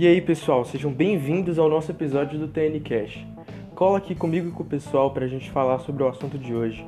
[0.00, 3.18] E aí, pessoal, sejam bem-vindos ao nosso episódio do TN Cash.
[3.74, 6.54] Cola aqui comigo e com o pessoal para a gente falar sobre o assunto de
[6.54, 6.86] hoje.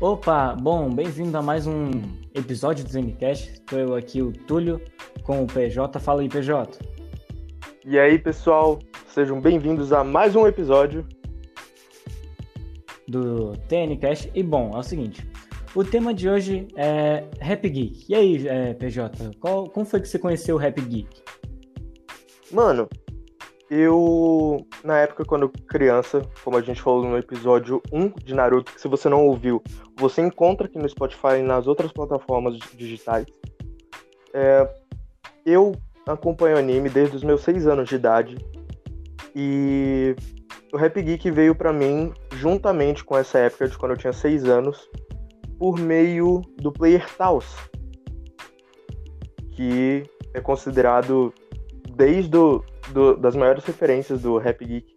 [0.00, 1.92] Opa, bom, bem-vindo a mais um
[2.34, 3.52] episódio do Zencast.
[3.52, 4.80] Estou eu aqui, o Túlio,
[5.22, 6.00] com o PJ.
[6.00, 6.76] Fala aí, PJ.
[7.86, 8.80] E aí, pessoal,
[9.12, 11.06] sejam bem-vindos a mais um episódio
[13.06, 14.30] do TNCast.
[14.34, 15.28] E bom, é o seguinte:
[15.74, 18.06] o tema de hoje é Rap Geek.
[18.08, 21.22] E aí, é, PJ, qual, como foi que você conheceu o Rap Geek?
[22.50, 22.88] Mano,
[23.68, 28.80] eu, na época, quando criança, como a gente falou no episódio 1 de Naruto, que
[28.80, 29.62] se você não ouviu,
[29.94, 33.26] você encontra aqui no Spotify e nas outras plataformas digitais.
[34.32, 34.66] É,
[35.44, 35.72] eu
[36.06, 38.36] acompanho anime desde os meus 6 anos de idade.
[39.34, 40.14] E
[40.72, 44.44] o Rap Geek veio para mim juntamente com essa época de quando eu tinha 6
[44.44, 44.88] anos,
[45.58, 47.46] por meio do Player Taos,
[49.52, 50.02] que
[50.34, 51.32] é considerado
[51.94, 54.94] desde o do, das maiores referências do rap geek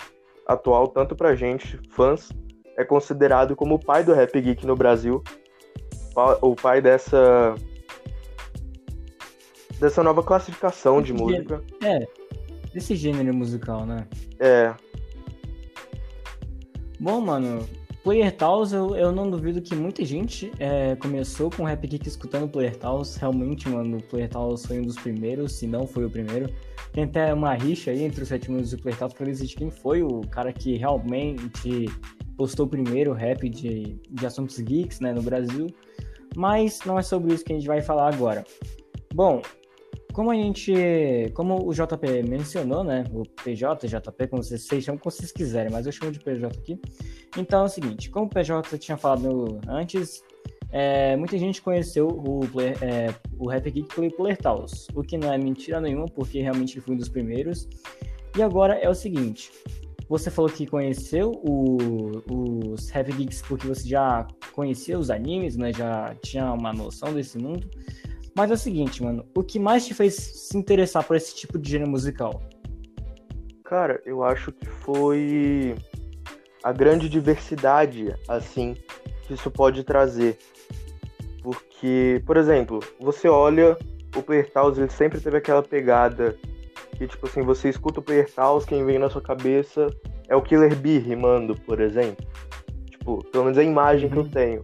[0.47, 2.29] atual, tanto pra gente, fãs,
[2.77, 5.23] é considerado como o pai do rap geek no Brasil,
[6.41, 7.55] o pai dessa
[9.79, 11.61] dessa nova classificação de música.
[11.83, 12.07] É,
[12.75, 14.05] desse gênero musical, né?
[14.37, 14.75] É.
[16.99, 17.65] Bom, mano,
[18.03, 22.49] Player Taos, eu, eu não duvido que muita gente é, começou com Rap Geek escutando
[22.49, 23.15] Player Taos.
[23.15, 26.53] Realmente, mano, Player Taos foi um dos primeiros, se não foi o primeiro.
[26.91, 29.55] Tem até uma rixa aí entre os sete minutos e o Player Taos pra decidir
[29.55, 31.85] quem foi o cara que realmente
[32.35, 35.67] postou primeiro rap de, de assuntos geeks, né, no Brasil.
[36.35, 38.43] Mas não é sobre isso que a gente vai falar agora.
[39.13, 39.41] Bom,
[40.15, 40.73] como a gente,
[41.33, 45.69] como o JP mencionou, né, o PJ, JP, como vocês, vocês chamam como vocês quiserem,
[45.69, 46.79] mas eu chamo de PJ aqui.
[47.37, 50.23] Então é o seguinte, como o PJ tinha falado antes,
[50.71, 52.39] é, muita gente conheceu o,
[52.81, 56.81] é, o Rap Geek Player Taos, o que não é mentira nenhuma, porque realmente ele
[56.85, 57.67] foi um dos primeiros.
[58.37, 59.51] E agora é o seguinte,
[60.07, 65.73] você falou que conheceu o, os Rap Geeks porque você já conhecia os animes, né,
[65.73, 67.69] já tinha uma noção desse mundo.
[68.35, 71.57] Mas é o seguinte, mano, o que mais te fez se interessar por esse tipo
[71.57, 72.41] de gênero musical?
[73.63, 75.75] Cara, eu acho que foi
[76.61, 78.75] a grande diversidade, assim,
[79.25, 80.37] que isso pode trazer.
[81.41, 83.77] Porque, por exemplo, você olha
[84.15, 86.37] o Player ele sempre teve aquela pegada
[86.97, 88.29] que, tipo assim, você escuta o Player
[88.67, 89.87] quem vem na sua cabeça
[90.27, 92.25] é o Killer Bee rimando, por exemplo.
[92.89, 94.11] Tipo, pelo menos a imagem uhum.
[94.11, 94.29] que eu uhum.
[94.29, 94.63] tenho.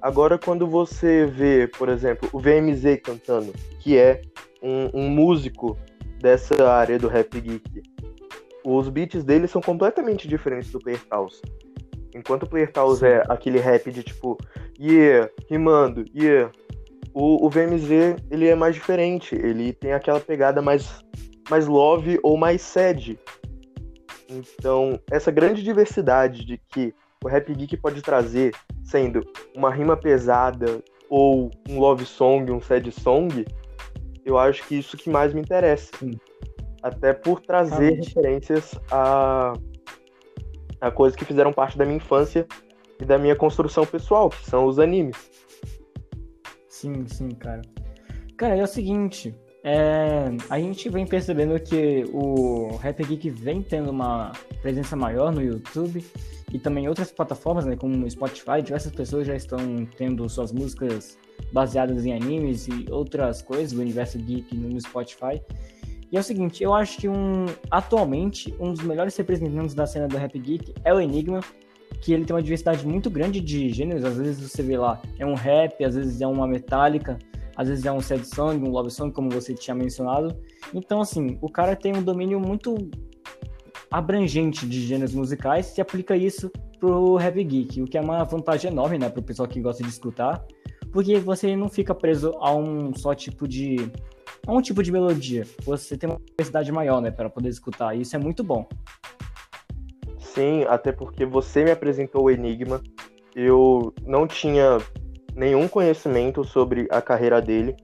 [0.00, 4.22] Agora, quando você vê, por exemplo, o VMZ cantando, que é
[4.62, 5.78] um, um músico
[6.18, 7.82] dessa área do rap geek,
[8.64, 11.40] os beats dele são completamente diferentes do Player Taos.
[12.14, 14.38] Enquanto o Player Taos é aquele rap de tipo,
[14.78, 16.50] yeah, rimando, yeah,
[17.12, 21.04] o, o VMZ ele é mais diferente, ele tem aquela pegada mais,
[21.48, 23.18] mais love ou mais sad.
[24.28, 29.20] Então, essa grande diversidade de que o rap geek pode trazer, sendo
[29.54, 33.44] uma rima pesada ou um love song, um sad song,
[34.24, 35.90] eu acho que isso que mais me interessa.
[35.98, 36.12] Sim.
[36.82, 39.52] Até por trazer referências a,
[40.80, 42.46] a coisas que fizeram parte da minha infância
[42.98, 45.16] e da minha construção pessoal, que são os animes.
[46.68, 47.60] Sim, sim, cara.
[48.38, 53.90] Cara, é o seguinte, é, a gente vem percebendo que o Rap Geek vem tendo
[53.90, 54.32] uma
[54.62, 56.02] presença maior no YouTube
[56.52, 61.18] e também outras plataformas, né, como Spotify, diversas pessoas já estão tendo suas músicas
[61.52, 65.40] baseadas em animes e outras coisas do universo geek no Spotify.
[66.10, 70.08] E é o seguinte, eu acho que um, atualmente um dos melhores representantes da cena
[70.08, 71.40] do Rap Geek é o Enigma,
[72.00, 75.26] que ele tem uma diversidade muito grande de gêneros, às vezes você vê lá, é
[75.26, 77.16] um rap, às vezes é uma metálica,
[77.56, 80.34] às vezes é um sad song, um love song, como você tinha mencionado.
[80.74, 82.90] Então, assim, o cara tem um domínio muito
[83.90, 88.70] abrangente de gêneros musicais, se aplica isso pro Rap Geek, o que é uma vantagem
[88.70, 90.44] enorme, né, pro pessoal que gosta de escutar,
[90.92, 93.90] porque você não fica preso a um só tipo de
[94.46, 95.46] a um tipo de melodia.
[95.64, 97.94] Você tem uma diversidade maior, né, para poder escutar.
[97.94, 98.66] E isso é muito bom.
[100.18, 102.80] Sim, até porque você me apresentou o Enigma.
[103.34, 104.78] Eu não tinha
[105.34, 107.76] nenhum conhecimento sobre a carreira dele.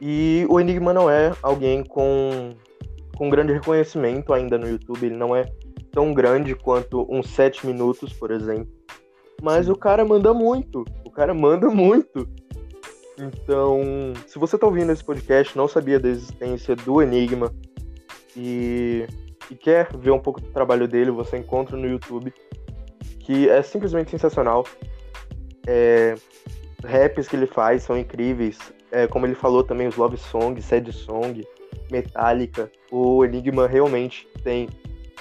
[0.00, 2.54] E o Enigma não é alguém com,
[3.16, 5.06] com grande reconhecimento ainda no YouTube.
[5.06, 5.44] Ele não é
[5.92, 8.72] tão grande quanto uns 7 minutos, por exemplo.
[9.42, 10.84] Mas o cara manda muito.
[11.04, 12.28] O cara manda muito.
[13.18, 13.80] Então,
[14.26, 17.52] se você tá ouvindo esse podcast, não sabia da existência do Enigma
[18.36, 19.06] e
[19.50, 22.32] e quer ver um pouco do trabalho dele, você encontra no YouTube,
[23.20, 24.66] que é simplesmente sensacional.
[25.66, 26.14] É,
[26.84, 28.58] raps que ele faz são incríveis.
[28.90, 31.42] É, como ele falou também, os Love Song, Sad Song,
[31.94, 32.70] Metallica.
[32.90, 34.68] O Enigma realmente tem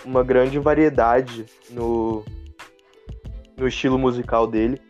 [0.04, 2.24] uma grande variedade no,
[3.58, 4.82] no estilo musical dele.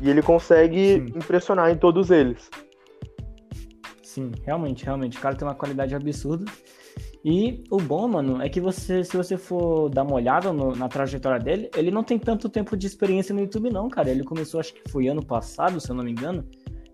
[0.00, 1.18] E ele consegue Sim.
[1.18, 2.48] impressionar em todos eles.
[4.02, 5.18] Sim, realmente, realmente.
[5.18, 6.44] O cara tem uma qualidade absurda.
[7.22, 10.88] E o bom, mano, é que você, se você for dar uma olhada no, na
[10.88, 14.10] trajetória dele, ele não tem tanto tempo de experiência no YouTube, não, cara.
[14.10, 16.46] Ele começou, acho que foi ano passado, se eu não me engano.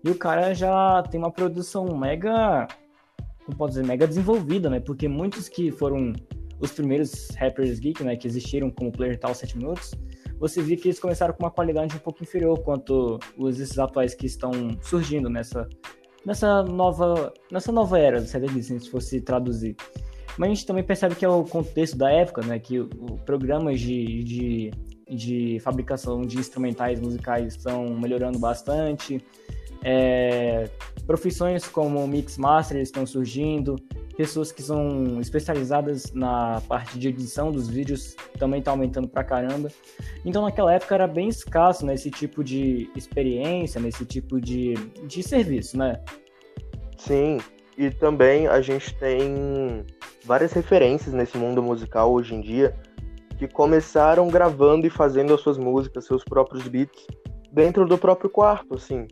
[0.03, 2.67] E o cara já tem uma produção mega.
[3.47, 3.85] Como pode dizer?
[3.85, 4.81] Mega desenvolvida, né?
[4.81, 6.11] Porque muitos que foram
[6.59, 8.17] os primeiros rappers geek, né?
[8.17, 9.93] Que existiram como Player Tal 7 minutos,
[10.37, 14.13] você vê que eles começaram com uma qualidade um pouco inferior quanto os esses atuais
[14.13, 14.51] que estão
[14.81, 15.65] surgindo nessa,
[16.25, 19.77] nessa nova nessa nova era do CD se fosse traduzir.
[20.37, 22.59] Mas a gente também percebe que é o contexto da época, né?
[22.59, 24.71] Que o, o programas de, de,
[25.09, 29.23] de fabricação de instrumentais musicais estão melhorando bastante.
[29.83, 30.69] É,
[31.05, 33.75] profissões como mix master estão surgindo,
[34.17, 39.69] pessoas que são especializadas na parte de edição dos vídeos também está aumentando pra caramba.
[40.25, 44.73] Então naquela época era bem escasso né, esse tipo de experiência, nesse tipo de,
[45.05, 45.99] de serviço, né?
[46.97, 47.37] Sim,
[47.77, 49.85] e também a gente tem
[50.25, 52.75] várias referências nesse mundo musical hoje em dia
[53.37, 57.05] que começaram gravando e fazendo as suas músicas, seus próprios beats
[57.51, 59.07] dentro do próprio quarto, assim.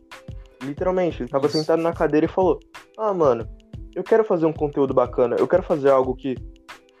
[0.62, 1.58] Literalmente, ele tava Isso.
[1.58, 2.58] sentado na cadeira e falou:
[2.98, 3.46] Ah, mano,
[3.94, 6.34] eu quero fazer um conteúdo bacana, eu quero fazer algo que,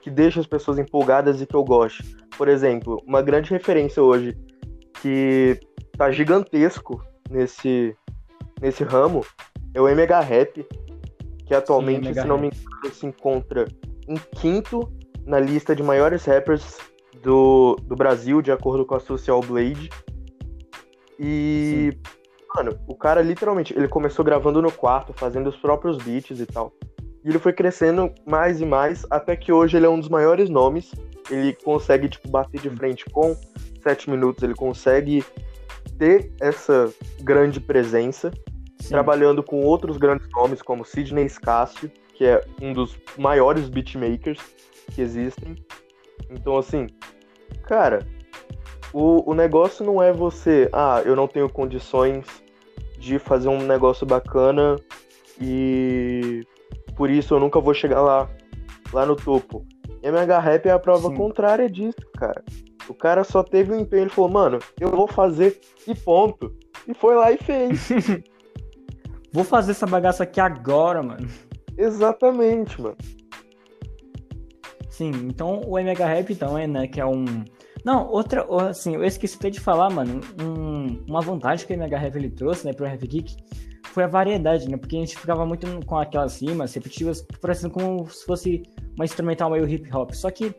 [0.02, 2.16] que deixe as pessoas empolgadas e que eu goste.
[2.36, 4.36] Por exemplo, uma grande referência hoje
[5.00, 5.58] que
[5.96, 7.96] tá gigantesco nesse,
[8.60, 9.24] nesse ramo
[9.74, 10.66] é o MH Rap,
[11.44, 13.66] que atualmente, Sim, se não me engano, se encontra
[14.08, 14.90] em quinto
[15.24, 16.78] na lista de maiores rappers
[17.22, 19.90] do, do Brasil, de acordo com a Social Blade.
[21.18, 22.15] E Sim.
[22.56, 26.72] Mano, o cara literalmente, ele começou gravando no quarto, fazendo os próprios beats e tal.
[27.22, 30.48] E ele foi crescendo mais e mais, até que hoje ele é um dos maiores
[30.48, 30.90] nomes.
[31.30, 33.36] Ele consegue, tipo, bater de frente com
[33.82, 35.22] 7 minutos, ele consegue
[35.98, 38.30] ter essa grande presença,
[38.80, 38.88] Sim.
[38.88, 44.40] trabalhando com outros grandes nomes, como Sidney Scácio, que é um dos maiores beatmakers
[44.94, 45.56] que existem.
[46.30, 46.86] Então, assim,
[47.64, 48.06] cara,
[48.94, 52.45] o, o negócio não é você, ah, eu não tenho condições
[53.06, 54.76] de fazer um negócio bacana
[55.40, 56.42] e
[56.96, 58.28] por isso eu nunca vou chegar lá,
[58.92, 59.64] lá no topo.
[60.02, 61.14] MH Rap é a prova Sim.
[61.14, 62.44] contrária disso, cara.
[62.88, 66.52] O cara só teve um empenho, ele falou, mano, eu vou fazer e ponto.
[66.86, 67.88] E foi lá e fez.
[69.32, 71.28] vou fazer essa bagaça aqui agora, mano.
[71.78, 72.96] Exatamente, mano.
[74.88, 77.24] Sim, então o MH Rap então é, né, que é um
[77.86, 82.18] não, outra, assim, eu esqueci até de falar, mano, um, uma vantagem que o MHRF
[82.18, 83.36] ele trouxe, né, pro Rap Geek,
[83.84, 88.10] foi a variedade, né, porque a gente ficava muito com aquelas rimas repetitivas, parecendo como
[88.10, 88.64] se fosse
[88.96, 90.52] uma instrumental meio hip hop, só que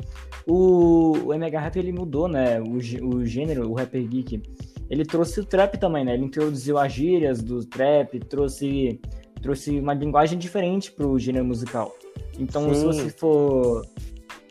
[0.47, 4.41] o, o MHRF ele mudou, né, o, o gênero, o Rapper Geek,
[4.89, 9.01] ele trouxe o trap também, né, ele introduziu as gírias do trap, trouxe,
[9.41, 11.94] trouxe uma linguagem diferente pro gênero musical.
[12.39, 12.75] Então, Sim.
[12.75, 13.86] se você for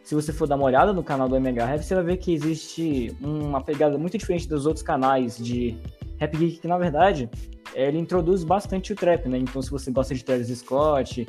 [0.06, 3.12] se você for dar uma olhada no canal do MHRap, você vai ver que existe
[3.20, 5.76] uma pegada muito diferente dos outros canais de
[6.18, 7.28] Rap Geek, que na verdade
[7.74, 9.38] ele introduz bastante o trap, né?
[9.38, 11.26] Então, se você gosta de Travis Scott,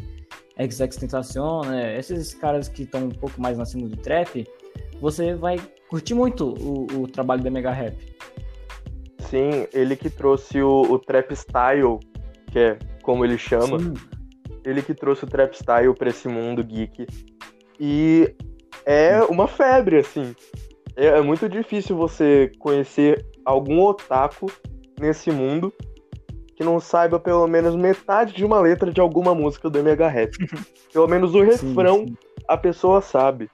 [0.62, 1.98] XX Tentacion, né?
[1.98, 4.48] Esses caras que estão um pouco mais na cima do trap,
[5.02, 5.58] você vai
[5.90, 7.98] curtir muito o, o trabalho do Mega Rap.
[9.22, 11.98] Sim, ele que trouxe o, o trap style,
[12.52, 13.80] que é como ele chama.
[13.80, 13.94] Sim.
[14.64, 17.08] Ele que trouxe o trap style para esse mundo geek.
[17.80, 18.36] E
[18.86, 20.36] é uma febre, assim.
[20.96, 24.52] É, é muito difícil você conhecer algum otaku
[25.00, 25.74] nesse mundo
[26.56, 30.32] que não saiba pelo menos metade de uma letra de alguma música do MH Rap.
[30.92, 32.18] pelo menos o refrão sim, sim.
[32.48, 33.50] a pessoa sabe.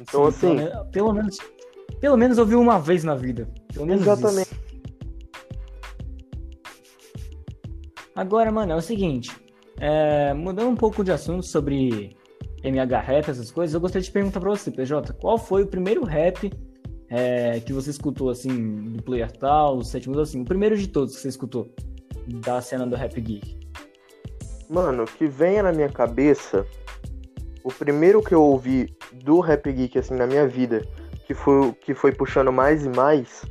[0.00, 0.90] Então, sim, assim.
[0.92, 1.38] Pelo menos,
[2.00, 3.48] pelo menos ouviu uma vez na vida.
[3.76, 4.52] Exatamente.
[4.52, 4.64] Isso.
[8.14, 9.32] Agora, mano, é o seguinte.
[9.80, 12.16] É, mudando um pouco de assunto sobre
[12.64, 16.02] MH Rap, essas coisas, eu gostaria de perguntar pra você, PJ, qual foi o primeiro
[16.02, 16.50] rap
[17.10, 21.14] é, que você escutou, assim, do Player Tal, os sétimos, assim, o primeiro de todos
[21.14, 21.72] que você escutou
[22.26, 23.58] da cena do Rap Geek?
[24.68, 26.66] Mano, que venha na minha cabeça,
[27.62, 30.82] o primeiro que eu ouvi do Rap Geek, assim, na minha vida,
[31.26, 33.44] que foi, que foi puxando mais e mais,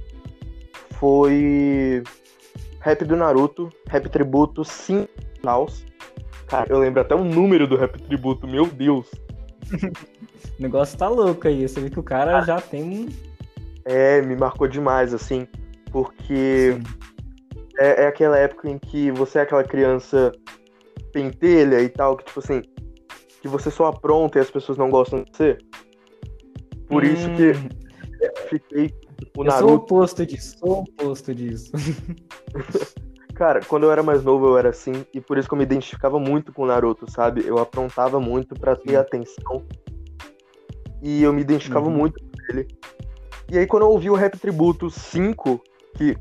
[0.91, 2.03] foi
[2.79, 5.07] Rap do Naruto, Rap Tributo, Sim,
[5.43, 5.85] Laos,
[6.53, 9.09] Cara, eu lembro até o número do rap tributo, meu Deus.
[10.59, 11.67] o negócio tá louco aí.
[11.67, 12.41] Você vê que o cara ah.
[12.43, 13.09] já tem um.
[13.83, 15.47] É, me marcou demais, assim,
[15.91, 16.77] porque
[17.79, 20.31] é, é, aquela época em que você é aquela criança
[21.11, 22.61] pentelha e tal, que tipo assim,
[23.41, 25.57] que você só apronta e as pessoas não gostam de você.
[26.87, 27.07] Por hum.
[27.07, 27.69] isso que hum.
[28.49, 28.93] fiquei
[29.35, 29.63] o Naruto.
[29.63, 31.71] Eu sou o oposto disso, sou o oposto disso.
[33.35, 35.63] Cara, quando eu era mais novo eu era assim, e por isso que eu me
[35.63, 37.43] identificava muito com o Naruto, sabe?
[37.45, 39.65] Eu aprontava muito para ter atenção.
[41.01, 41.91] E eu me identificava uhum.
[41.91, 42.67] muito com ele.
[43.51, 45.61] E aí quando eu ouvi o Rap Tributo 5,
[45.97, 46.15] que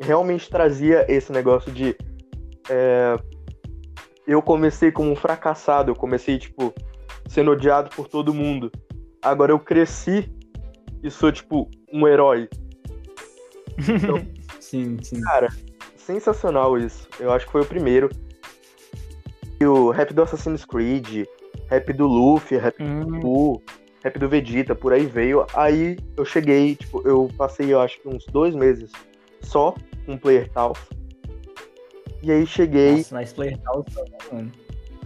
[0.00, 1.96] realmente trazia esse negócio de.
[2.68, 3.16] É,
[4.26, 6.74] eu comecei como um fracassado, eu comecei, tipo,
[7.28, 8.70] sendo odiado por todo mundo.
[9.22, 10.30] Agora eu cresci
[11.02, 12.48] e sou, tipo, um herói.
[13.78, 14.20] Então,
[14.58, 15.20] sim, sim.
[15.20, 15.48] Cara,
[16.08, 17.06] sensacional isso.
[17.20, 18.08] Eu acho que foi o primeiro.
[19.60, 21.26] E o rap do Assassin's Creed,
[21.68, 23.00] rap do Luffy, rap hum.
[23.00, 23.62] do Pooh,
[24.02, 25.46] rap do Vegeta, por aí veio.
[25.54, 28.90] Aí eu cheguei, tipo, eu passei, eu acho que uns dois meses
[29.42, 29.74] só
[30.06, 30.78] com Player Taos.
[32.22, 32.96] E aí cheguei.
[32.96, 33.84] Nossa, mas Player Taos,
[34.32, 34.50] mano.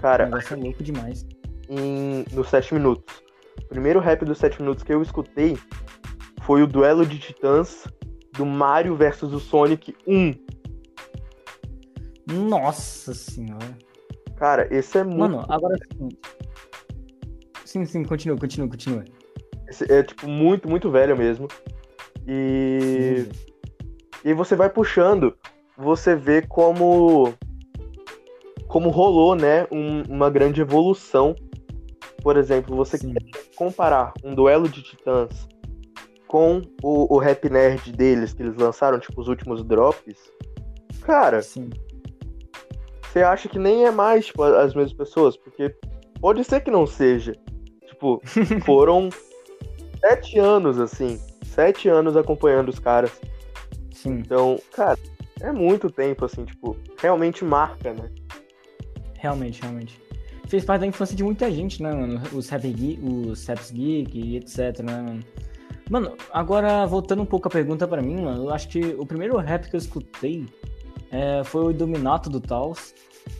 [0.00, 0.24] Cara.
[0.24, 1.26] O negócio é louco demais.
[1.68, 3.22] Em, nos 7 minutos.
[3.64, 5.58] O primeiro rap dos 7 minutos que eu escutei
[6.42, 7.88] foi o duelo de titãs
[8.32, 10.51] do Mario versus o Sonic 1.
[12.32, 13.76] Nossa senhora.
[14.36, 15.18] Cara, esse é muito.
[15.18, 16.08] Mano, agora sim.
[17.64, 19.04] Sim, sim, continua, continua, continua.
[19.68, 21.48] Esse é, tipo, muito, muito velho mesmo.
[22.26, 23.26] E.
[23.26, 23.52] Sim.
[24.24, 25.36] E você vai puxando,
[25.76, 27.32] você vê como.
[28.66, 29.66] Como rolou, né?
[29.70, 31.36] Um, uma grande evolução.
[32.22, 33.12] Por exemplo, você sim.
[33.12, 35.48] quer comparar um duelo de titãs
[36.26, 40.16] com o, o rap nerd deles, que eles lançaram, tipo, os últimos drops.
[41.02, 41.68] Cara, Sim
[43.12, 45.74] você acha que nem é mais, tipo, as mesmas pessoas, porque
[46.18, 47.34] pode ser que não seja.
[47.86, 48.22] Tipo,
[48.64, 49.10] foram
[50.00, 53.12] sete anos, assim, sete anos acompanhando os caras.
[53.92, 54.14] Sim.
[54.14, 54.98] Então, cara,
[55.42, 58.10] é muito tempo, assim, tipo, realmente marca, né?
[59.18, 60.00] Realmente, realmente.
[60.48, 62.20] Fez parte da infância de muita gente, né, mano?
[62.32, 65.20] Os Rap Geek, os Raps Geek e etc, né, mano?
[65.90, 69.36] Mano, agora voltando um pouco a pergunta para mim, mano, eu acho que o primeiro
[69.36, 70.46] rap que eu escutei
[71.12, 72.94] é, foi o Dominato do Taos.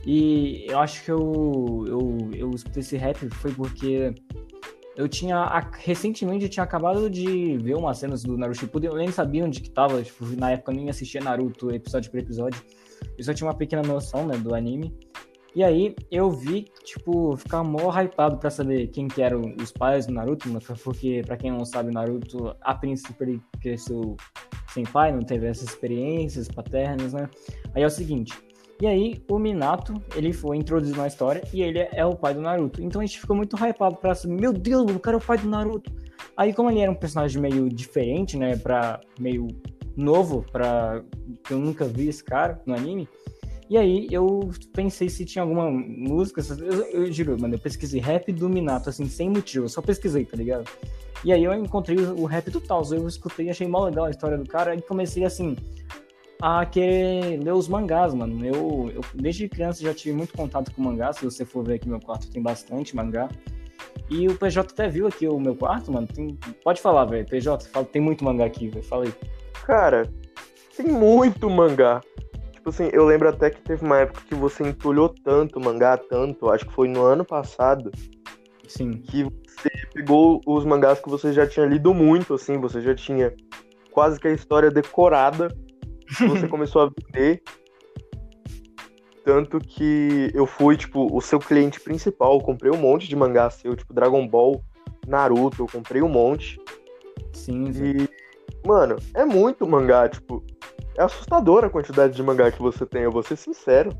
[0.06, 4.14] E eu acho que eu, eu, eu escutei esse rap foi porque
[4.96, 5.44] eu tinha.
[5.78, 9.60] Recentemente eu tinha acabado de ver umas cenas do Naruto Shippuden, eu nem sabia onde
[9.60, 12.62] que tava, tipo, na época eu nem assistia Naruto episódio por episódio.
[13.18, 14.94] Eu só tinha uma pequena noção, né, do anime.
[15.54, 20.06] E aí eu vi, tipo, ficar mó hypado pra saber quem que eram os pais
[20.06, 20.48] do Naruto,
[20.82, 24.16] porque, pra quem não sabe, Naruto, a princípio, ele cresceu
[24.72, 27.28] sem pai, não teve essas experiências paternas, né?
[27.74, 28.32] Aí é o seguinte,
[28.82, 32.40] e aí o Minato, ele foi introduzido na história e ele é o pai do
[32.40, 32.82] Naruto.
[32.82, 35.38] Então a gente ficou muito hypado pra saber, meu Deus, o cara é o pai
[35.38, 35.92] do Naruto.
[36.36, 39.46] Aí como ele era um personagem meio diferente, né, pra meio
[39.96, 41.00] novo, pra...
[41.48, 43.08] eu nunca vi esse cara no anime,
[43.72, 48.30] e aí eu pensei se tinha alguma música, eu, eu juro, mano, eu pesquisei rap
[48.30, 50.68] do Minato, assim, sem motivo, eu só pesquisei, tá ligado?
[51.24, 54.36] E aí eu encontrei o, rap do Taos, eu escutei, achei mal legal a história
[54.36, 55.56] do cara, e comecei, assim,
[56.38, 58.44] a querer ler os mangás, mano.
[58.44, 61.88] Eu, eu desde criança já tive muito contato com mangás, se você for ver aqui
[61.88, 63.30] meu quarto tem bastante mangá.
[64.10, 66.06] E o PJ até viu aqui o meu quarto, mano.
[66.06, 66.38] Tem...
[66.62, 67.26] Pode falar, velho.
[67.26, 68.84] PJ, fala, tem muito mangá aqui, velho.
[68.84, 69.14] Fala aí.
[69.64, 70.12] Cara,
[70.76, 72.02] tem muito mangá.
[72.62, 76.48] Tipo assim, eu lembro até que teve uma época que você entulhou tanto mangá, tanto,
[76.48, 77.90] acho que foi no ano passado.
[78.68, 78.92] Sim.
[78.92, 83.34] Que você pegou os mangás que você já tinha lido muito, assim, você já tinha
[83.90, 85.48] quase que a história decorada.
[86.20, 87.42] Você começou a vender.
[89.24, 92.34] Tanto que eu fui, tipo, o seu cliente principal.
[92.34, 94.62] Eu comprei um monte de mangá seu, tipo, Dragon Ball,
[95.06, 96.60] Naruto, eu comprei um monte.
[97.32, 98.08] Sim, e,
[98.66, 100.44] mano, é muito mangá, tipo,
[100.96, 103.90] é assustadora a quantidade de mangá que você tem, eu vou ser sincero.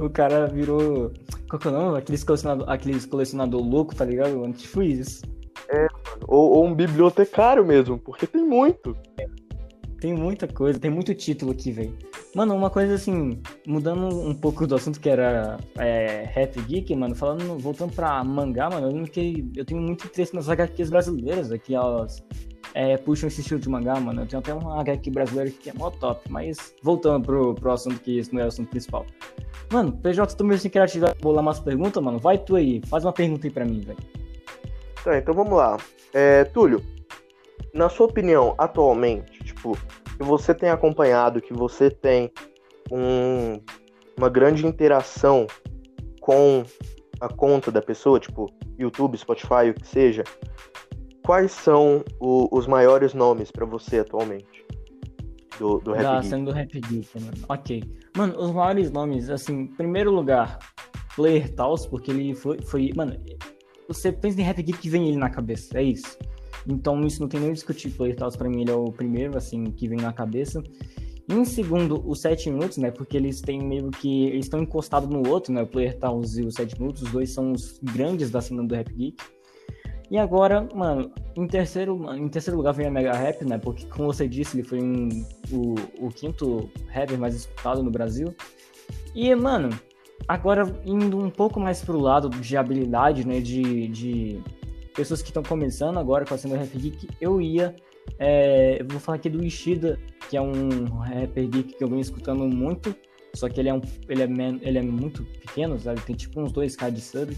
[0.00, 1.12] o cara virou.
[1.48, 1.98] Qual que é o nome?
[1.98, 4.52] Aqueles colecionador, aqueles colecionador louco, tá ligado?
[4.52, 5.22] Tipo isso.
[5.68, 5.86] É.
[6.26, 8.96] Ou, ou, um bibliotecário mesmo, porque tem muito.
[10.00, 11.96] Tem muita coisa, tem muito título aqui, velho.
[12.34, 17.14] Mano, uma coisa assim, mudando um pouco do assunto que era é, Rap Geek, mano,
[17.14, 21.52] falando, voltando pra mangá, mano, eu lembro que eu tenho muito interesse nas HQs brasileiras,
[21.52, 22.22] aqui, elas
[22.74, 24.22] é, puxam esse estilo de mangá, mano.
[24.22, 28.00] Eu tenho até uma HQ brasileira que é mó top, mas voltando pro, pro assunto
[28.00, 29.06] que isso não é o assunto principal.
[29.72, 32.18] Mano, PJ, tu meio sem criatividade bolar umas perguntas, mano?
[32.18, 33.98] Vai tu aí, faz uma pergunta aí pra mim, velho.
[35.04, 35.76] Tá, então vamos lá.
[36.12, 36.82] É, Túlio,
[37.72, 39.78] na sua opinião, atualmente, tipo,
[40.16, 42.30] que você tem acompanhado, que você tem
[42.90, 43.60] um,
[44.16, 45.46] uma grande interação
[46.20, 46.64] com
[47.20, 50.24] a conta da pessoa, tipo YouTube, Spotify, o que seja,
[51.24, 54.64] quais são o, os maiores nomes para você atualmente
[55.58, 56.28] do, do Rap da Geek?
[56.28, 57.36] cena do Rap Geek, mano.
[57.48, 57.82] Ok.
[58.16, 60.58] Mano, os maiores nomes, assim, em primeiro lugar,
[61.16, 62.92] Player Taos, porque ele foi, foi.
[62.94, 63.16] Mano,
[63.88, 66.16] você pensa em Rap Geek que vem ele na cabeça, é isso.
[66.66, 67.90] Então isso não tem nem discutir.
[67.90, 70.62] Player Taos pra mim ele é o primeiro, assim, que vem na cabeça.
[71.26, 72.90] Em segundo, os 7 minutos, né?
[72.90, 74.26] Porque eles têm meio que.
[74.26, 75.62] Eles estão encostados no outro, né?
[75.62, 78.74] O Player Taos e os 7 minutos, os dois são os grandes da cena do
[78.74, 79.16] Rap Geek.
[80.10, 83.58] E agora, mano, em terceiro, em terceiro lugar vem a Mega Rap, né?
[83.58, 85.08] Porque, como você disse, ele foi um,
[85.50, 85.74] o,
[86.06, 88.34] o quinto rapper mais escutado no Brasil.
[89.14, 89.70] E, mano,
[90.28, 93.40] agora indo um pouco mais pro lado de habilidade, né?
[93.40, 94.40] De, de
[94.94, 97.74] pessoas que estão começando agora com a cena Rap Geek, eu ia.
[98.18, 102.00] É, eu vou falar aqui do Ishida, que é um rapper geek que eu venho
[102.00, 102.94] escutando muito.
[103.34, 104.28] Só que ele é, um, ele é,
[104.62, 106.00] ele é muito pequeno, sabe?
[106.02, 107.36] Tem tipo uns 2k de sub.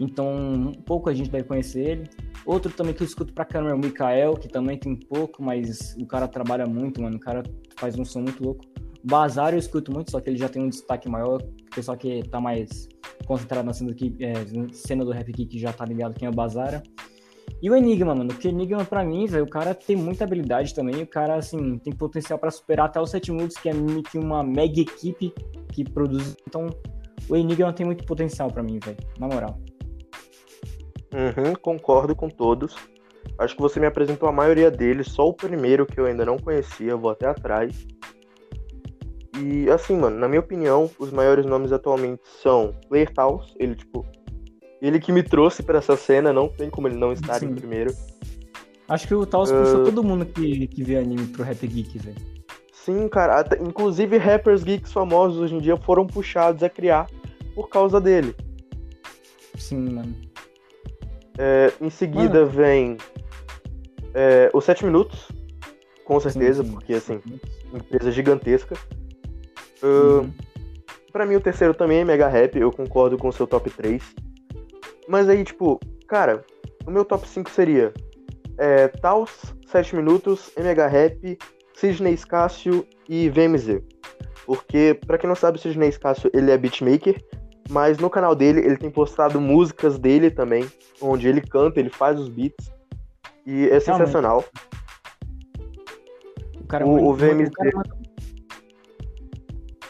[0.00, 2.10] Então, pouco a gente vai conhecer ele.
[2.44, 5.96] Outro também que eu escuto pra caramba é o Mikael, que também tem pouco, mas
[6.00, 7.16] o cara trabalha muito, mano.
[7.16, 7.42] O cara
[7.76, 8.64] faz um som muito louco.
[9.04, 11.42] Bazar eu escuto muito, só que ele já tem um destaque maior.
[11.42, 12.88] O pessoal que tá mais
[13.26, 14.32] concentrado na cena do, é,
[14.72, 16.82] cena do rap aqui, que já tá ligado quem é o Bazara.
[17.60, 21.02] E o Enigma, mano, porque Enigma pra mim, velho, o cara tem muita habilidade também.
[21.02, 24.18] O cara, assim, tem potencial para superar até os 7 minutos, que é meio que
[24.18, 25.32] uma mega equipe
[25.72, 26.36] que produz.
[26.46, 26.66] Então,
[27.28, 29.60] o Enigma tem muito potencial para mim, velho, na moral.
[31.12, 32.74] Uhum, concordo com todos.
[33.38, 36.38] Acho que você me apresentou a maioria deles, só o primeiro que eu ainda não
[36.38, 37.86] conhecia, vou até atrás.
[39.38, 44.04] E assim, mano, na minha opinião, os maiores nomes atualmente são Player Taos, ele tipo,
[44.80, 47.46] ele que me trouxe para essa cena, não tem como ele não estar Sim.
[47.46, 47.92] em primeiro.
[48.88, 49.54] Acho que o Taos uh...
[49.54, 52.16] puxou todo mundo que, que vê anime pro Rap Geek, velho.
[52.72, 57.06] Sim, cara, até, inclusive rappers geeks famosos hoje em dia foram puxados a criar
[57.54, 58.34] por causa dele.
[59.56, 60.31] Sim, mano.
[61.38, 62.96] É, em seguida vem
[64.14, 65.28] é, os 7 minutos,
[66.04, 67.20] com certeza, sim, porque assim,
[67.72, 68.74] empresa gigantesca.
[69.82, 70.32] Uh, uhum.
[71.12, 74.02] Pra mim, o terceiro também é Mega Rap, eu concordo com o seu top 3.
[75.08, 76.44] Mas aí, tipo, cara,
[76.86, 77.92] o meu top 5 seria
[78.58, 81.38] é, Taos, 7 minutos, MH Rap,
[81.74, 83.82] Sidney Scácio e VMZ.
[84.46, 87.22] Porque, pra quem não sabe, o Sidney Scácio, ele é beatmaker,
[87.72, 92.20] mas no canal dele ele tem postado músicas dele também, onde ele canta, ele faz
[92.20, 92.70] os beats.
[93.46, 94.44] E é sensacional.
[96.60, 97.50] O, cara o, o VMZ.
[97.50, 97.82] Cara...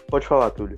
[0.08, 0.76] Pode falar, Túlio.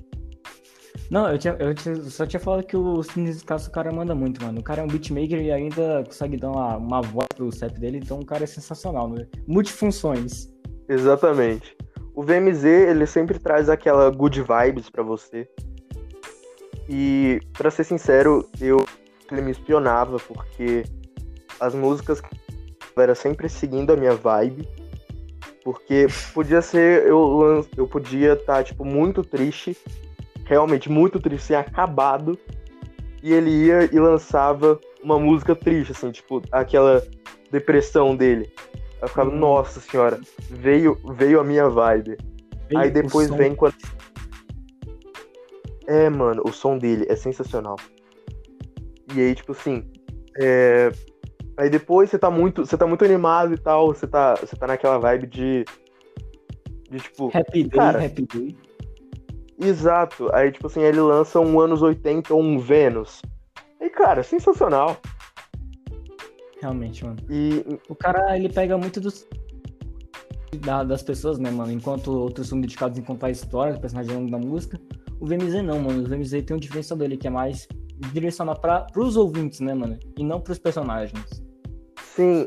[1.11, 4.43] Não, eu, tinha, eu tinha, só tinha falado que o Sinistro o cara manda muito,
[4.43, 4.61] mano.
[4.61, 7.99] O cara é um beatmaker e ainda consegue dar uma, uma voz pro set dele,
[8.03, 9.27] então o cara é sensacional, né?
[9.47, 10.49] Multifunções.
[10.89, 11.77] Exatamente.
[12.15, 15.47] O VMZ, ele sempre traz aquela good vibes para você.
[16.89, 18.85] E, para ser sincero, eu
[19.31, 20.85] ele me espionava porque
[21.59, 22.21] as músicas
[22.97, 24.69] era sempre seguindo a minha vibe.
[25.65, 29.75] Porque podia ser, eu, eu podia estar, tá, tipo, muito triste,
[30.45, 32.39] realmente muito triste, sem acabado,
[33.23, 37.03] e ele ia e lançava uma música triste, assim, tipo, aquela
[37.51, 38.53] depressão dele.
[39.01, 39.39] Eu ficava, hum.
[39.39, 40.21] nossa senhora,
[40.51, 42.19] veio, veio a minha vibe.
[42.69, 43.75] Veio Aí depois vem quando
[45.87, 47.77] é, mano, o som dele é sensacional.
[49.15, 49.85] E aí, tipo assim,
[50.41, 50.91] é...
[51.57, 54.67] aí depois você tá muito, você tá muito animado e tal, você tá, você tá
[54.67, 55.65] naquela vibe de
[56.91, 58.57] de tipo, Happy Day, cara, Happy Day.
[59.61, 60.31] Exato.
[60.35, 63.23] Aí tipo assim, ele lança um anos 80 um Vênus.
[63.81, 64.97] E cara, sensacional.
[66.61, 67.19] Realmente, mano.
[67.29, 69.27] E o cara, ele pega muito dos
[70.87, 71.73] das pessoas, né, mano?
[71.73, 74.81] Enquanto outros são dedicados em contar a história do personagem da música,
[75.21, 76.03] o VMZ não, mano.
[76.03, 77.69] O VMZ tem um diferencial dele que é mais
[78.13, 79.99] direcionado para os ouvintes, né, mano?
[80.17, 81.43] E não para os personagens.
[82.15, 82.47] Sim,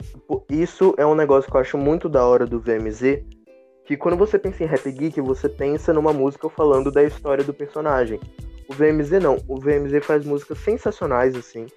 [0.49, 3.23] isso é um negócio que eu acho muito da hora do VMZ.
[3.86, 7.53] Que quando você pensa em Rap Geek, você pensa numa música falando da história do
[7.53, 8.19] personagem.
[8.69, 9.38] O VMZ não.
[9.47, 11.67] O VMZ faz músicas sensacionais, assim.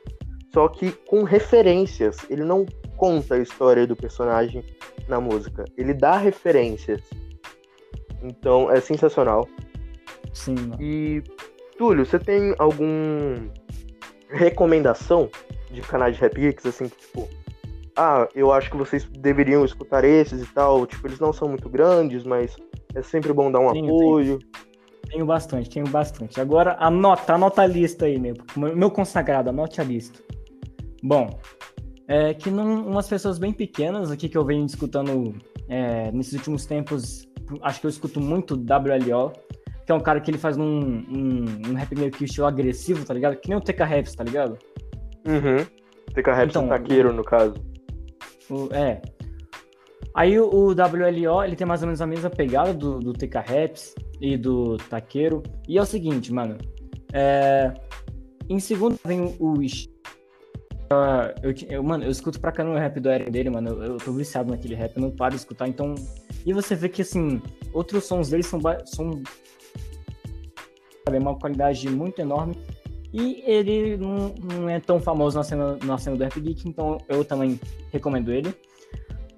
[0.53, 2.17] Só que com referências.
[2.29, 4.65] Ele não conta a história do personagem
[5.09, 5.65] na música.
[5.77, 7.01] Ele dá referências.
[8.23, 9.49] Então é sensacional.
[10.33, 10.55] Sim.
[10.55, 10.77] Mano.
[10.81, 11.23] E,
[11.77, 13.49] Túlio, você tem algum
[14.29, 15.29] recomendação
[15.71, 17.29] de canais de rap geeks, assim, que, tipo,
[17.97, 21.69] ah, eu acho que vocês deveriam escutar esses e tal, tipo, eles não são muito
[21.69, 22.57] grandes, mas
[22.95, 24.39] é sempre bom dar um tenho, apoio.
[24.39, 24.51] Tenho.
[25.11, 25.27] tenho.
[25.27, 26.41] bastante, tenho bastante.
[26.41, 30.21] Agora, anota, anota a lista aí, meu, meu consagrado, anote a lista.
[31.03, 31.39] Bom,
[32.07, 35.35] é que num, umas pessoas bem pequenas aqui que eu venho escutando
[35.69, 37.29] é, nesses últimos tempos,
[37.63, 39.33] acho que eu escuto muito WLO,
[39.91, 43.05] que é um cara que ele faz um, um, um rap meio que estilo agressivo,
[43.05, 43.35] tá ligado?
[43.35, 44.57] Que nem o TK Raps, tá ligado?
[45.27, 45.65] Uhum.
[46.15, 47.55] TK Raps então, taqueiro, no caso.
[48.49, 49.03] O, é.
[50.15, 53.35] Aí o, o, WLO, ele tem mais ou menos a mesma pegada do, do TK
[53.39, 55.43] Raps e do taqueiro.
[55.69, 56.57] E é o seguinte, mano.
[57.13, 57.75] É...
[58.49, 59.55] Em segundo vem o...
[59.55, 63.71] Uh, eu, eu, mano, eu escuto pra caramba o rap do Eren dele, mano.
[63.71, 65.67] Eu, eu tô viciado naquele rap, eu não paro de escutar.
[65.67, 65.97] Então,
[66.47, 69.21] e você vê que, assim, outros sons dele são, são
[71.11, 72.57] sabe, uma qualidade muito enorme.
[73.13, 76.99] E ele não, não, é tão famoso na cena, na cena do Rap Geek, então
[77.09, 77.59] eu também
[77.93, 78.55] recomendo ele.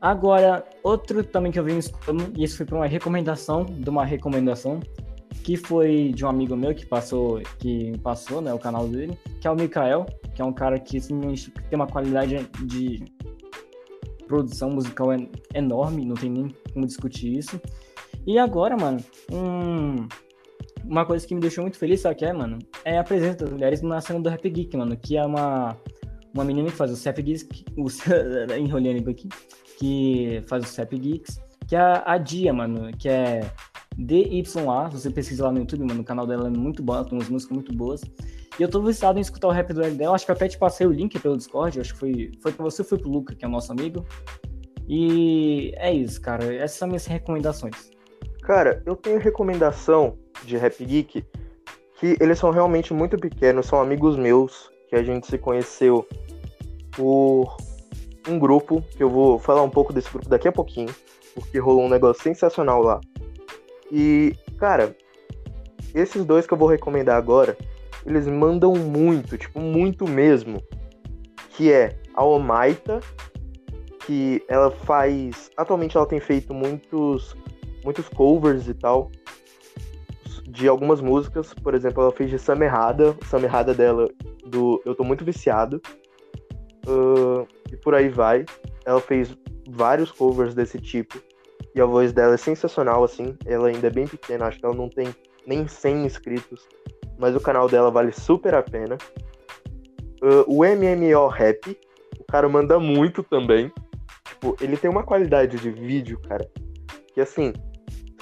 [0.00, 4.04] Agora, outro também que eu vi escutando, e isso foi por uma recomendação de uma
[4.04, 4.80] recomendação,
[5.42, 9.46] que foi de um amigo meu que passou, que passou, né, o canal dele, que
[9.46, 10.04] é o Mikael,
[10.34, 13.04] que é um cara que assim, tem uma qualidade de
[14.26, 15.08] produção musical
[15.54, 17.60] enorme, não tem nem como discutir isso.
[18.26, 19.00] E agora, mano,
[19.32, 20.06] um,
[20.84, 22.58] uma coisa que me deixou muito feliz, sabe que é, mano?
[22.84, 25.76] É a presença das mulheres na cena do Rap Geek, mano, que é uma,
[26.34, 27.86] uma menina que faz o Rap Geeks, o,
[28.58, 29.28] enrolando aqui,
[29.78, 33.40] que faz o Rap Geeks, que é a Dia, mano, que é
[33.96, 37.28] DYA, você pesquisa lá no YouTube, mano, o canal dela é muito bom, tem umas
[37.28, 38.02] músicas muito boas.
[38.58, 40.86] E eu tô viciado em escutar o rap do dela, acho que até te passei
[40.86, 43.48] o link pelo Discord, acho que foi, foi pra você, foi pro Luca, que é
[43.48, 44.04] o nosso amigo.
[44.88, 47.91] E é isso, cara, essas são minhas recomendações.
[48.42, 51.24] Cara, eu tenho recomendação de Rap Geek
[51.98, 56.06] que eles são realmente muito pequenos, são amigos meus, que a gente se conheceu
[56.90, 57.56] por
[58.28, 60.92] um grupo, que eu vou falar um pouco desse grupo daqui a pouquinho,
[61.32, 63.00] porque rolou um negócio sensacional lá.
[63.90, 64.96] E, cara,
[65.94, 67.56] esses dois que eu vou recomendar agora,
[68.04, 70.60] eles mandam muito, tipo, muito mesmo.
[71.50, 72.98] Que é a Omaita,
[74.06, 75.50] que ela faz.
[75.56, 77.36] Atualmente ela tem feito muitos,
[77.84, 79.10] muitos covers e tal.
[80.46, 81.54] De algumas músicas.
[81.54, 83.16] Por exemplo, ela fez de Sam Errada.
[83.26, 84.08] Sam Errada dela,
[84.46, 85.80] do Eu Tô Muito Viciado.
[86.86, 88.44] Uh, e por aí vai.
[88.84, 89.36] Ela fez
[89.68, 91.20] vários covers desse tipo.
[91.74, 93.36] E a voz dela é sensacional, assim.
[93.46, 95.14] Ela ainda é bem pequena, acho que ela não tem
[95.46, 96.68] nem 100 inscritos.
[97.18, 98.98] Mas o canal dela vale super a pena.
[100.22, 101.76] Uh, o MMO Rap,
[102.18, 103.72] o cara manda muito também.
[104.42, 106.48] Tipo, ele tem uma qualidade de vídeo, cara,
[107.14, 107.52] que assim,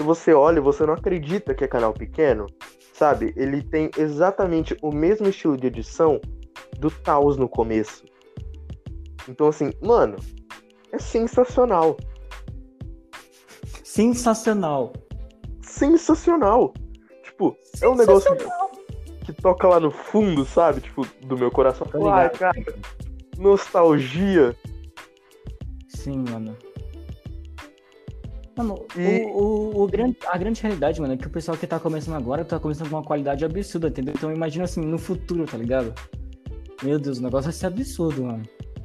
[0.00, 2.46] se você olha, você não acredita que é canal pequeno,
[2.94, 3.34] sabe?
[3.36, 6.18] Ele tem exatamente o mesmo estilo de edição
[6.78, 8.06] do Taos no começo.
[9.28, 10.16] Então, assim, mano,
[10.90, 11.98] é sensacional
[13.84, 14.94] sensacional.
[15.60, 16.72] Sensacional.
[17.22, 17.82] Tipo, sensacional.
[17.82, 20.80] é um negócio que, que, toca lá no fundo, sabe?
[20.80, 21.86] Tipo, do meu coração.
[22.06, 22.58] Ah, cara,
[23.36, 24.56] nostalgia.
[25.88, 26.56] Sim, mano.
[28.60, 29.24] Mano, e...
[29.24, 32.14] o, o, o, grande, a grande realidade, mano, é que o pessoal que tá começando
[32.14, 34.12] agora tá começando com uma qualidade absurda, entendeu?
[34.16, 35.94] Então imagina assim, no futuro, tá ligado?
[36.82, 38.42] Meu Deus, o negócio vai ser absurdo, mano.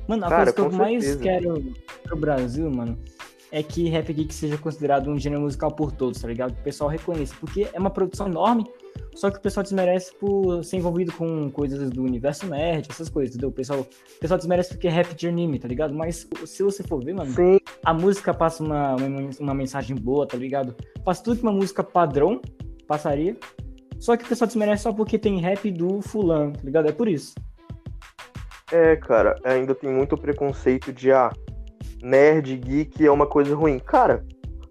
[0.08, 0.80] Mano, a Cara, coisa que eu certeza.
[0.80, 2.98] mais quero pro Brasil, mano,
[3.52, 6.54] é que Rap Geek seja considerado um gênero musical por todos, tá ligado?
[6.54, 8.66] Que o pessoal reconheça, porque é uma produção enorme,
[9.16, 13.34] só que o pessoal desmerece por ser envolvido com coisas do universo nerd, essas coisas,
[13.34, 13.50] entendeu?
[13.50, 15.94] O pessoal, o pessoal desmerece porque é rap de anime, tá ligado?
[15.94, 17.58] Mas se você for ver, mano, Sim.
[17.86, 20.76] A música passa uma, uma, uma mensagem boa, tá ligado?
[21.04, 22.42] Passa tudo que uma música padrão
[22.88, 23.38] passaria,
[24.00, 26.90] só que o pessoal desmerece só porque tem rap do fulano, tá ligado?
[26.90, 27.36] É por isso.
[28.72, 31.32] É, cara, ainda tem muito preconceito de, ah,
[32.02, 33.78] nerd, geek é uma coisa ruim.
[33.78, 34.26] Cara,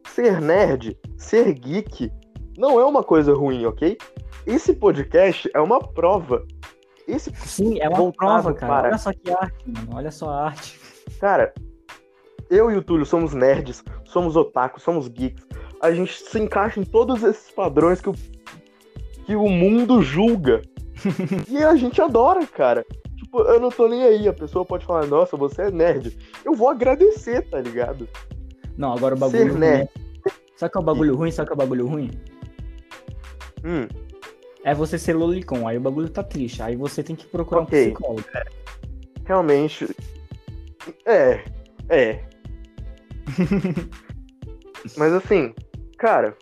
[0.08, 2.10] ser nerd, ser geek,
[2.58, 3.96] não é uma coisa ruim, ok?
[4.44, 6.44] Esse podcast é uma prova.
[7.06, 8.72] Esse Sim, é uma prova, cara.
[8.72, 8.88] Para...
[8.88, 9.88] Olha só que arte, mano.
[9.94, 10.80] Olha só a arte.
[11.20, 11.52] Cara,
[12.54, 15.46] eu e o Túlio somos nerds, somos otakus, somos geeks.
[15.80, 18.14] A gente se encaixa em todos esses padrões que o,
[19.26, 20.62] que o mundo julga.
[21.48, 22.86] e a gente adora, cara.
[23.16, 24.28] Tipo, eu não tô nem aí.
[24.28, 26.16] A pessoa pode falar, nossa, você é nerd.
[26.44, 28.08] Eu vou agradecer, tá ligado?
[28.76, 29.38] Não, agora o bagulho.
[29.38, 29.90] Ser ruim nerd.
[30.26, 30.30] É...
[30.56, 31.30] Sabe que é o bagulho ruim?
[31.30, 32.10] Sabe que é o bagulho ruim?
[33.64, 33.88] Hum.
[34.62, 36.62] É você ser lolicon, aí o bagulho tá triste.
[36.62, 37.88] Aí você tem que procurar okay.
[37.88, 38.24] um psicólogo.
[39.24, 39.94] Realmente.
[41.04, 41.44] É.
[41.88, 42.33] É.
[44.96, 45.54] Mas assim,
[45.98, 46.36] cara,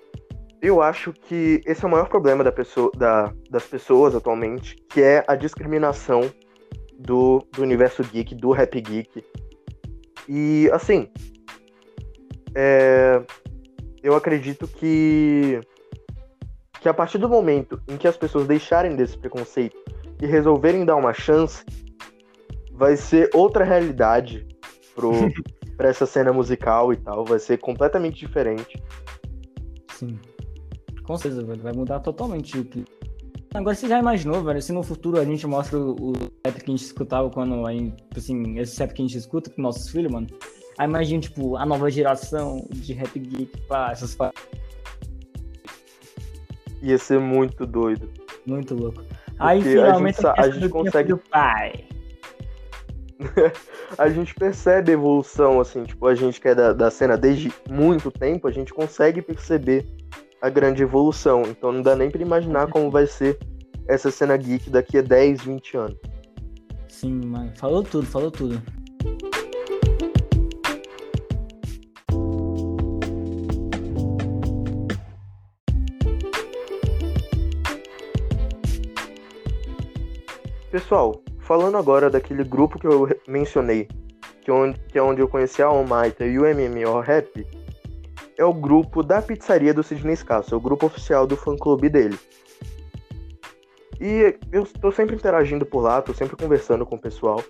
[0.61, 5.03] eu acho que esse é o maior problema da pessoa, da, das pessoas atualmente, que
[5.03, 6.33] é a discriminação
[6.99, 9.25] do, do universo geek, do rap geek.
[10.29, 11.09] E, assim,
[12.55, 13.21] é,
[14.03, 15.61] eu acredito que,
[16.81, 19.77] que a partir do momento em que as pessoas deixarem desse preconceito
[20.21, 21.65] e resolverem dar uma chance,
[22.73, 24.47] vai ser outra realidade
[24.95, 25.11] pro,
[25.83, 28.81] pra essa cena musical e tal, vai ser completamente diferente.
[29.95, 30.17] Sim.
[31.03, 31.61] Com certeza, velho.
[31.61, 32.89] Vai mudar totalmente o clipe.
[33.53, 36.13] Agora você já imaginou, velho, se no futuro a gente mostra o,
[36.47, 39.61] rap que a gente escutava quando tipo assim, esse rap que a gente escuta com
[39.61, 40.29] nossos filhos, mano.
[40.79, 44.17] Aí imagina, tipo, a nova geração de rap geek, pá, essas
[46.81, 48.09] Ia ser muito doido.
[48.47, 49.03] Muito louco.
[49.37, 51.17] Aí Porque finalmente a gente, a gente consegue.
[51.29, 51.92] Pai.
[53.99, 57.53] a gente percebe a evolução, assim, tipo, a gente que é da, da cena desde
[57.69, 59.87] muito tempo, a gente consegue perceber
[60.41, 61.43] a grande evolução.
[61.43, 63.39] Então não dá nem para imaginar como vai ser
[63.87, 65.99] essa cena geek daqui a 10, 20 anos.
[66.89, 67.53] Sim, mano.
[67.57, 68.61] Falou tudo, falou tudo.
[80.71, 83.89] Pessoal, falando agora daquele grupo que eu mencionei,
[84.41, 87.47] que, é onde, que é onde eu conheci a Almaita e o MMO Rap,
[88.37, 92.19] é o grupo da pizzaria do Sidney Scasso, é o grupo oficial do fã-clube dele.
[94.01, 97.43] E eu estou sempre interagindo por lá, estou sempre conversando com o pessoal.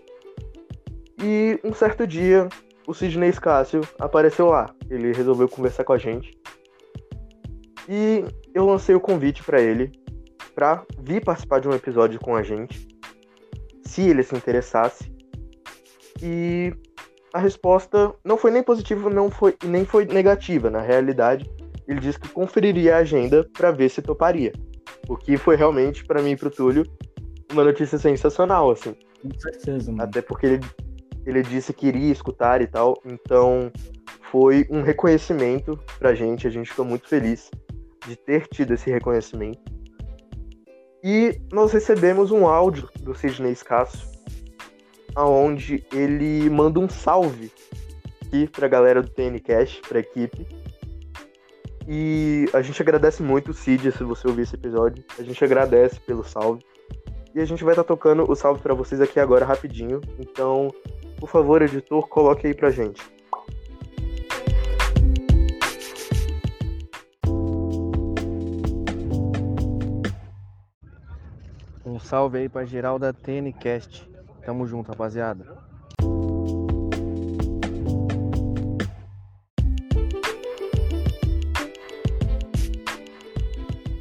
[1.23, 2.49] E um certo dia,
[2.87, 4.75] o Sidney Scássio apareceu lá.
[4.91, 6.37] Ele resolveu conversar com a gente.
[7.89, 9.93] E eu lancei o convite para ele
[10.55, 12.87] para vir participar de um episódio com a gente,
[13.93, 15.13] se ele se interessasse.
[16.23, 16.73] E
[17.35, 20.71] a resposta não foi nem positiva, não foi nem foi negativa.
[20.71, 21.51] Na realidade,
[21.87, 24.53] ele disse que conferiria a agenda para ver se toparia.
[25.09, 26.85] O que foi realmente para mim e pro Túlio
[27.53, 28.97] uma notícia sensacional, assim.
[29.21, 30.05] Com certeza, mano.
[30.05, 30.61] Até porque ele,
[31.27, 33.71] ele disse que iria escutar e tal, então
[34.31, 37.51] foi um reconhecimento pra gente, a gente ficou muito feliz
[38.07, 39.61] de ter tido esse reconhecimento.
[41.03, 44.13] E nós recebemos um áudio do Sidney Escasso
[45.15, 47.51] aonde ele manda um salve
[48.25, 50.47] aqui pra galera do TNCast, pra equipe.
[51.87, 55.05] E a gente agradece muito, Cid, se você ouvir esse episódio.
[55.19, 56.65] A gente agradece pelo salve.
[57.35, 60.01] E a gente vai estar tá tocando o salve para vocês aqui agora rapidinho.
[60.19, 60.69] Então,
[61.19, 63.03] por favor, editor, coloque aí pra gente.
[71.93, 74.09] Um salve aí pra geral da TNCast.
[74.47, 75.45] Tamo junto, rapaziada.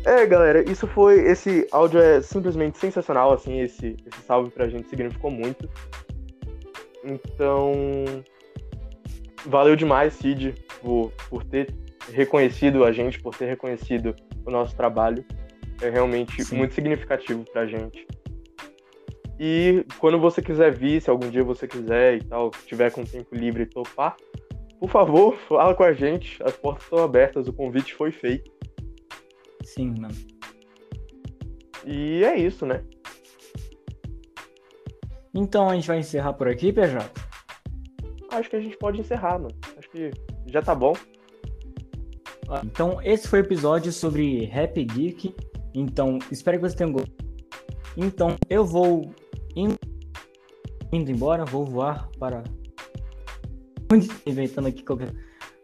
[0.06, 1.19] É, galera, isso foi.
[1.19, 5.69] Esse áudio é simplesmente sensacional, assim, esse, esse salve pra gente significou muito.
[7.04, 7.73] Então.
[9.45, 11.75] Valeu demais, Cid, por, por ter
[12.10, 15.25] reconhecido a gente, por ter reconhecido o nosso trabalho.
[15.82, 16.58] É realmente Sim.
[16.58, 18.08] muito significativo pra gente.
[19.39, 23.34] E quando você quiser vir, se algum dia você quiser e tal, tiver com tempo
[23.34, 24.15] livre e topar,
[24.80, 26.41] por favor, fala com a gente.
[26.44, 28.52] As portas estão abertas, o convite foi feito.
[29.63, 30.15] Sim, mano.
[31.86, 32.84] E é isso, né?
[35.34, 37.10] Então a gente vai encerrar por aqui, PJ?
[38.32, 39.56] Acho que a gente pode encerrar, mano.
[39.78, 40.12] Acho que
[40.46, 40.94] já tá bom.
[42.63, 45.34] Então, esse foi o episódio sobre Rap Geek.
[45.73, 47.13] Então, espero que vocês tenham gostado.
[47.97, 49.13] Então, eu vou
[49.55, 49.77] indo,
[50.91, 52.43] indo embora, vou voar para.
[54.25, 55.13] Inventando aqui qualquer.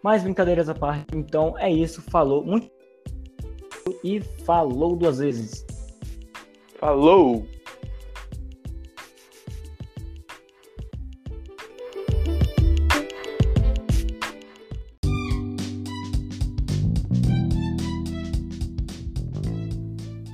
[0.04, 1.06] Mais brincadeiras à parte.
[1.16, 2.02] Então é isso.
[2.02, 2.70] Falou muito.
[4.04, 5.66] E falou duas vezes.
[6.80, 7.46] Falou!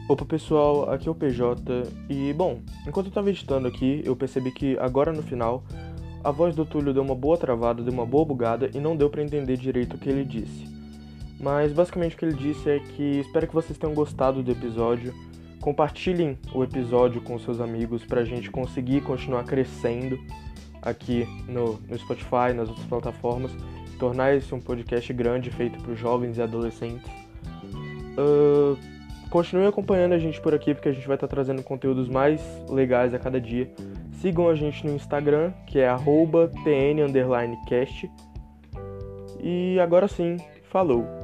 [0.06, 4.52] Opa pessoal, aqui é o PJ e bom, enquanto eu estava editando aqui, eu percebi
[4.52, 5.64] que agora no final
[6.22, 9.10] a voz do Túlio deu uma boa travada, deu uma boa bugada e não deu
[9.10, 10.68] para entender direito o que ele disse.
[11.40, 15.14] Mas basicamente o que ele disse é que espero que vocês tenham gostado do episódio.
[15.62, 20.20] Compartilhem o episódio com seus amigos para a gente conseguir continuar crescendo
[20.82, 23.52] aqui no, no Spotify, nas outras plataformas,
[23.98, 27.10] tornar esse um podcast grande feito para jovens e adolescentes.
[28.18, 28.93] Uh,
[29.34, 33.16] Continue acompanhando a gente por aqui, porque a gente vai estar trazendo conteúdos mais legais
[33.16, 33.68] a cada dia.
[34.12, 35.88] Sigam a gente no Instagram, que é
[36.64, 38.12] tn_cast.
[39.42, 40.38] E agora sim,
[40.70, 41.23] falou!